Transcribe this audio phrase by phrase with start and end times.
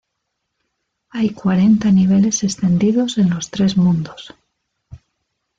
[1.11, 4.33] Hay cuarenta niveles extendidos en los tres mundos.